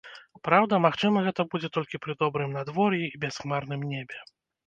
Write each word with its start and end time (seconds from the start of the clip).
Праўда, 0.47 0.79
магчыма 0.85 1.17
гэта 1.27 1.41
будзе 1.51 1.69
толькі 1.75 2.01
пры 2.07 2.13
добрым 2.23 2.57
надвор'і 2.59 3.01
і 3.09 3.21
бясхмарным 3.27 3.87
небе. 3.93 4.17